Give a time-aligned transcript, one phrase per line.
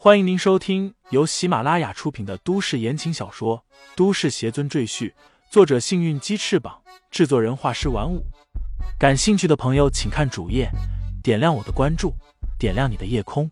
[0.00, 3.64] 欢迎您收听由喜马拉雅出品的都市言情小说
[3.96, 5.10] 《都市邪尊赘婿》，
[5.50, 8.24] 作者：幸运鸡翅膀，制作人：画师玩五。
[8.96, 10.70] 感兴趣的朋友，请看主页，
[11.20, 12.14] 点亮我的关注，
[12.60, 13.50] 点亮你的夜空。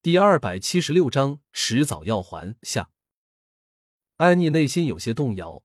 [0.00, 2.88] 第二百七十六章：迟早要还下。
[4.16, 5.62] 安妮内心有些动摇，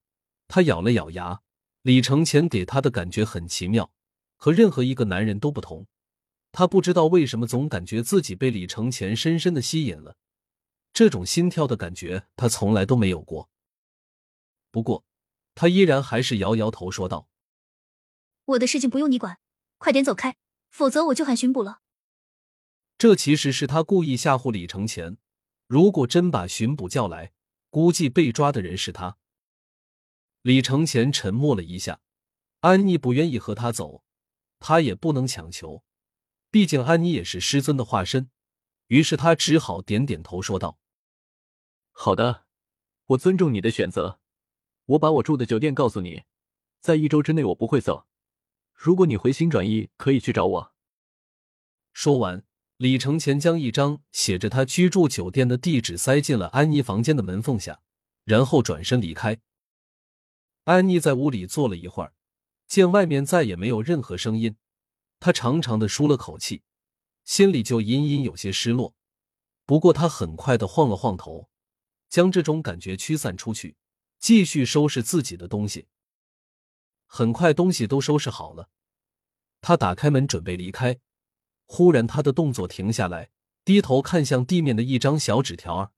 [0.49, 1.39] 她咬了咬牙。
[1.83, 3.91] 李承前给他的感觉很奇妙，
[4.35, 5.87] 和任何一个男人都不同。
[6.51, 10.17] 他不知道为什么总感觉自己被李承前深深的吸引了，
[10.93, 13.49] 这种心跳的感觉他从来都没有过。
[14.69, 15.05] 不过，
[15.55, 17.27] 他依然还是摇摇头说道
[18.45, 19.39] ：“我的事情不用你管，
[19.77, 20.35] 快点走开，
[20.69, 21.79] 否则我就喊巡捕了。”
[22.99, 25.17] 这其实是他故意吓唬李承前。
[25.67, 27.31] 如果真把巡捕叫来，
[27.69, 29.17] 估计被抓的人是他。
[30.41, 31.99] 李承前沉默了一下，
[32.61, 34.03] 安妮不愿意和他走，
[34.59, 35.83] 他也不能强求，
[36.49, 38.29] 毕竟安妮也是师尊的化身。
[38.87, 40.79] 于是他只好点点头，说道
[41.93, 42.45] ：“好的，
[43.05, 44.19] 我尊重你的选择。
[44.85, 46.23] 我把我住的酒店告诉你，
[46.79, 48.07] 在一周之内我不会走。
[48.73, 50.73] 如果你回心转意，可以去找我。”
[51.93, 52.43] 说完，
[52.77, 57.81] 李承前将一张写着他居住酒店的地址塞进了安妮房间的门缝下，
[58.25, 59.39] 然后转身离开。
[60.65, 62.13] 安妮在屋里坐了一会儿，
[62.67, 64.55] 见外面再也没有任何声音，
[65.19, 66.61] 她长长的舒了口气，
[67.25, 68.93] 心里就隐隐有些失落。
[69.65, 71.49] 不过她很快的晃了晃头，
[72.09, 73.75] 将这种感觉驱散出去，
[74.19, 75.87] 继续收拾自己的东西。
[77.07, 78.69] 很快东西都收拾好了，
[79.61, 80.99] 他打开门准备离开，
[81.65, 83.31] 忽然他的动作停下来，
[83.65, 85.91] 低头看向地面的一张小纸条，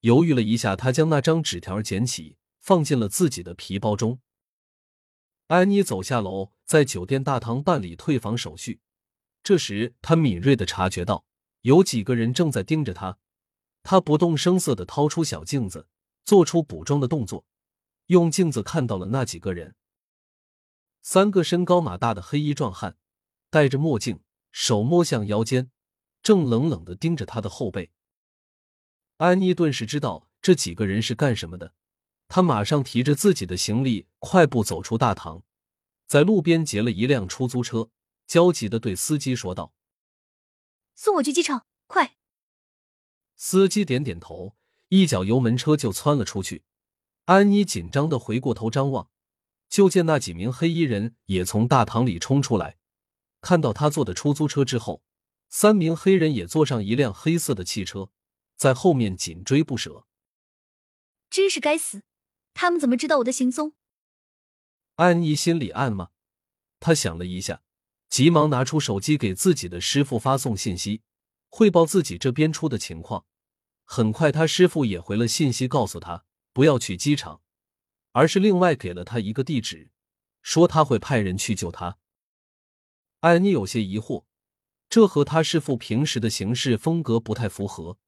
[0.00, 2.36] 犹豫了一下，他将那张纸条捡起。
[2.64, 4.20] 放进了自己的皮包中。
[5.48, 8.80] 安妮走下楼，在酒店大堂办理退房手续。
[9.42, 11.26] 这时，她敏锐的察觉到
[11.60, 13.18] 有几个人正在盯着她。
[13.82, 15.88] 她不动声色的掏出小镜子，
[16.24, 17.44] 做出补妆的动作，
[18.06, 19.74] 用镜子看到了那几个人：
[21.02, 22.96] 三个身高马大的黑衣壮汉，
[23.50, 24.20] 戴着墨镜，
[24.52, 25.70] 手摸向腰间，
[26.22, 27.92] 正冷冷的盯着她的后背。
[29.18, 31.74] 安妮顿时知道这几个人是干什么的。
[32.28, 35.42] 他马上提着自己的行李，快步走出大堂，
[36.06, 37.90] 在路边截了一辆出租车，
[38.26, 39.72] 焦急的对司机说道
[40.94, 42.16] ：“送我去机场，快！”
[43.36, 44.56] 司机点点头，
[44.88, 46.64] 一脚油门，车就窜了出去。
[47.26, 49.10] 安妮紧张的回过头张望，
[49.68, 52.76] 就见那几名黑衣人也从大堂里冲出来。
[53.40, 55.02] 看到他坐的出租车之后，
[55.48, 58.10] 三名黑人也坐上一辆黑色的汽车，
[58.56, 60.06] 在后面紧追不舍。
[61.28, 62.02] 真是该死！
[62.54, 63.74] 他们怎么知道我的行踪？
[64.94, 66.10] 安妮心里暗骂。
[66.80, 67.62] 她想了一下，
[68.08, 71.02] 急忙拿出手机给自己的师傅发送信息，
[71.48, 73.26] 汇报自己这边出的情况。
[73.84, 77.42] 很快，他师傅也回了信息，告诉他不要去机场，
[78.12, 79.90] 而是另外给了他一个地址，
[80.40, 81.98] 说他会派人去救他。
[83.20, 84.24] 安妮有些疑惑，
[84.88, 87.98] 这和他师傅平时的行事风格不太符合。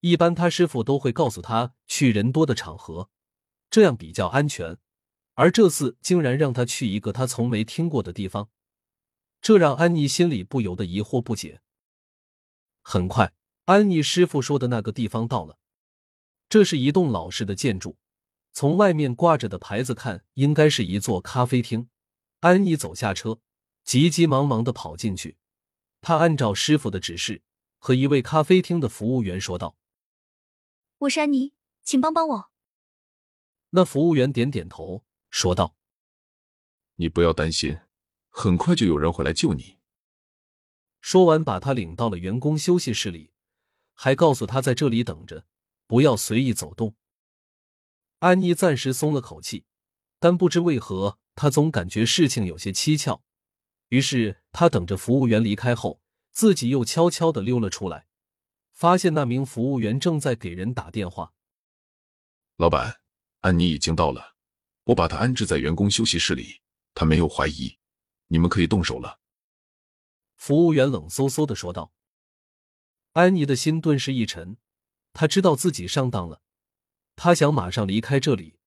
[0.00, 3.10] 一般他师傅都会告诉他去人多的场合。
[3.78, 4.76] 这样比较安全，
[5.34, 8.50] 而这次竟然让他去一个他从没听过的地方，
[9.40, 11.60] 这让安妮心里不由得疑惑不解。
[12.82, 13.32] 很快，
[13.66, 15.60] 安妮师傅说的那个地方到了，
[16.48, 17.96] 这是一栋老式的建筑，
[18.50, 21.88] 从外面挂着的牌子看，应该是一座咖啡厅。
[22.40, 23.38] 安妮走下车，
[23.84, 25.36] 急急忙忙的跑进去，
[26.00, 27.42] 她按照师傅的指示，
[27.78, 29.76] 和一位咖啡厅的服务员说道
[30.98, 31.52] ：“我是安妮，
[31.84, 32.50] 请帮帮我。”
[33.70, 35.76] 那服务员点点头，说道
[36.96, 37.78] ：“你不要担心，
[38.30, 39.76] 很快就有人会来救你。”
[41.00, 43.30] 说完，把他领到了员工休息室里，
[43.92, 45.46] 还告诉他在这里等着，
[45.86, 46.96] 不要随意走动。
[48.20, 49.66] 安妮暂时松了口气，
[50.18, 53.22] 但不知为何，她总感觉事情有些蹊跷。
[53.90, 56.00] 于是，她等着服务员离开后，
[56.30, 58.06] 自己又悄悄的溜了出来，
[58.72, 61.34] 发现那名服务员正在给人打电话。
[62.56, 63.00] 老板。
[63.40, 64.34] 安妮已经到了，
[64.84, 66.60] 我把她安置在员工休息室里，
[66.94, 67.78] 她没有怀疑，
[68.26, 69.20] 你们可以动手了。”
[70.36, 71.92] 服务员冷飕飕的说道。
[73.12, 74.56] 安妮的心顿时一沉，
[75.12, 76.42] 她知道自己上当了，
[77.16, 78.58] 她想马上离开这里，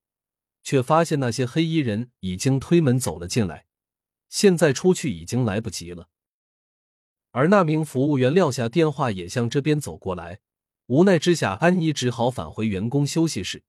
[0.62, 3.66] 却发现那些黑衣人已经推门走了进来，
[4.28, 6.08] 现在出去已经来不及了。
[7.30, 10.40] 而那名服务员撂下电话，也向这边走过来，
[10.86, 13.64] 无奈之下，安妮只好返回员工休息室。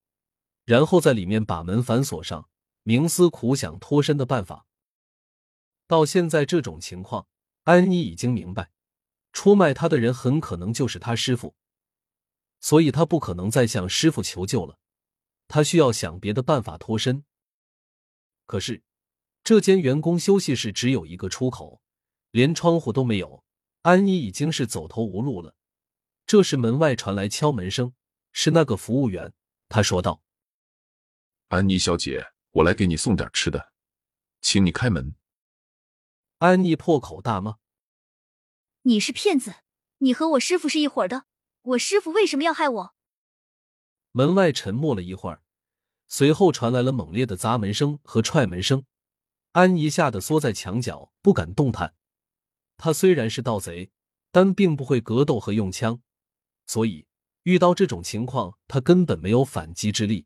[0.66, 2.50] 然后在里面把门反锁上，
[2.84, 4.66] 冥思苦想脱身的办法，
[5.88, 7.28] 到现在这种情况，
[7.64, 8.72] 安妮已经明白，
[9.32, 11.56] 出卖她的人很可能就是他师傅，
[12.60, 14.80] 所以他不可能再向师傅求救了。
[15.50, 17.26] 他需要想别的办法脱身。
[18.46, 18.82] 可是，
[19.44, 21.82] 这间员工休息室只有一个出口，
[22.32, 23.44] 连窗户都没有。
[23.82, 25.56] 安妮已经是走投无路了。
[26.26, 27.94] 这时，门外传来敲门声，
[28.32, 29.34] 是那个服务员。
[29.68, 30.23] 他说道
[31.54, 33.74] ：“安妮小姐，我来给你送点吃的，
[34.42, 35.14] 请你开门。”
[36.40, 37.58] 安妮破口大骂
[38.82, 39.58] ：“你是骗子！
[40.00, 41.26] 你和我师傅是一伙的，
[41.62, 42.96] 我师傅为什么要害我？”
[44.14, 45.44] 门外沉默了一会儿，
[46.08, 48.84] 随后传来了猛烈的砸门声和踹门声。
[49.52, 51.94] 安妮吓得缩在墙角，不敢动弹。
[52.78, 53.92] 她虽然是盗贼，
[54.32, 56.02] 但并不会格斗和用枪，
[56.66, 57.06] 所以
[57.44, 60.26] 遇到这种情况，她根本没有反击之力。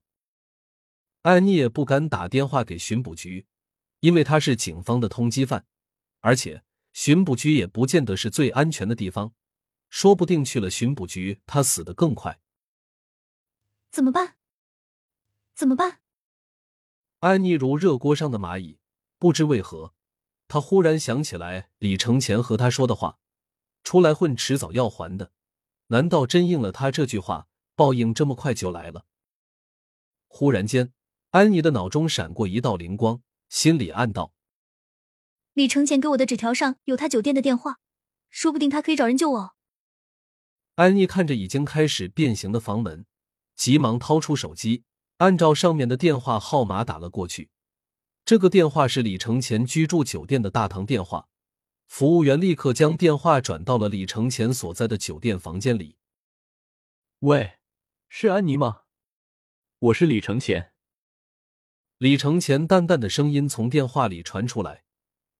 [1.27, 3.47] 安妮也不敢打电话给巡捕局，
[3.99, 5.65] 因为他是警方的通缉犯，
[6.21, 6.63] 而且
[6.93, 9.33] 巡捕局也不见得是最安全的地方，
[9.89, 12.39] 说不定去了巡捕局，他死得更快。
[13.91, 14.37] 怎么办？
[15.53, 15.99] 怎么办？
[17.19, 18.79] 安妮如热锅上的蚂蚁，
[19.19, 19.93] 不知为何，
[20.47, 23.19] 她忽然想起来李承前和她说的话
[23.83, 25.33] ：“出来混，迟早要还的。”
[25.87, 27.49] 难道真应了他这句话？
[27.75, 29.05] 报应这么快就来了？
[30.27, 30.93] 忽然间，
[31.37, 34.33] 安妮的脑中闪过一道灵光，心里暗道
[35.53, 37.77] ：“李承前给我的纸条上有他酒店的电话，
[38.31, 39.55] 说不定他可以找人救我。”
[40.73, 43.05] 安妮看着已经开始变形的房门。
[43.55, 44.83] 急忙掏出手机，
[45.17, 47.51] 按照上面的电话号码打了过去。
[48.25, 51.27] 这个电话是李承前居住酒店的大堂电话。
[51.85, 55.97] 服务员立刻将电话转到了李承前所在的酒店房间里。
[57.19, 57.59] 喂，
[58.09, 58.81] 是安妮吗？
[59.77, 60.73] 我是李承前。
[61.97, 64.83] 李承前淡淡的声音从电话里传出来。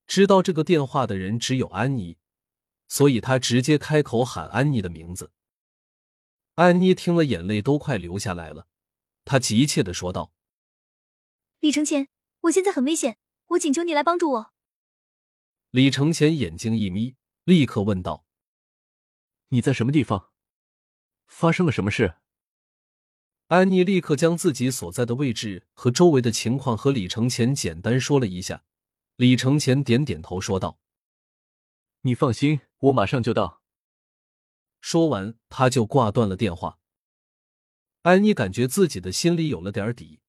[0.07, 2.18] 知道这个电话的人只有安妮，
[2.88, 5.31] 所以他直接开口喊安妮的名字。
[6.56, 8.68] 安妮听了，眼泪都快流下来了。
[9.25, 10.31] 她急切的说道
[11.59, 12.07] ：“李承前，
[12.42, 13.18] 我现在很危险，
[13.48, 14.54] 我请求你来帮助我。”
[15.69, 18.25] 李承前眼睛一眯，立刻问道
[19.50, 20.31] ：“你在什么地方？
[21.27, 22.15] 发生了什么事？”
[23.47, 28.63] 安妮立刻将自己所在的位置和周围的情况和李承前简单说了一下。
[29.15, 30.79] 李承前点点头，说道
[32.01, 33.61] ：“你放心，我马上就到。”
[34.81, 36.79] 说完，他就挂断了电话。
[38.01, 40.19] 安妮感觉自己的心里有了点底，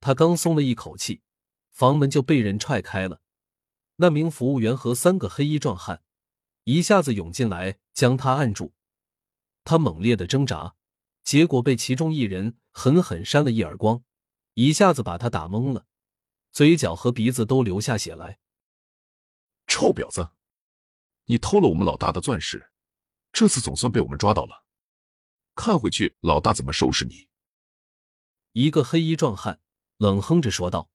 [0.00, 1.20] 她刚松了一口气，
[1.70, 3.20] 房门就被人踹开了。
[3.96, 6.02] 那名服务员和三个黑衣壮汉
[6.64, 8.72] 一下子涌进来，将他按住。
[9.62, 10.75] 他猛烈的挣扎，
[11.26, 14.04] 结果被其中一人狠狠扇了一耳光，
[14.54, 15.84] 一下子把他打懵了，
[16.52, 18.38] 嘴角和鼻子都流下血来。
[19.66, 20.30] 臭婊子，
[21.24, 22.70] 你偷了我们老大的钻石！
[23.32, 24.64] 这次总算被我们抓到了，
[25.56, 27.26] 看回去老大怎么收拾你！
[28.52, 29.60] 一个黑衣壮汉
[29.96, 30.88] 冷哼着说道。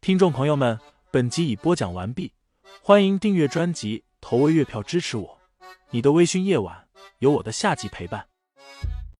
[0.00, 0.80] 听众朋友们，
[1.12, 2.32] 本集已播讲完毕，
[2.80, 5.36] 欢迎订阅专辑，投喂月票支持我。
[5.90, 6.85] 你的微醺夜晚，
[7.18, 8.26] 有我的下集陪伴。